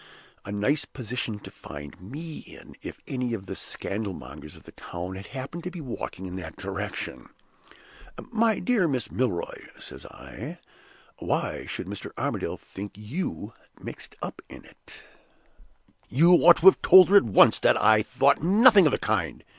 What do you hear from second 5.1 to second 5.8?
had happened to be